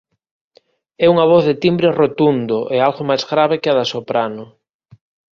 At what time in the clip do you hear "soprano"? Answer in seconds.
3.93-4.45